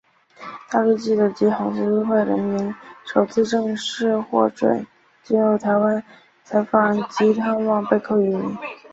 [0.71, 4.87] 大陆记者及红十字会人员首次正式获准
[5.21, 6.03] 进入台湾
[6.43, 8.57] 采访及探望被扣渔民。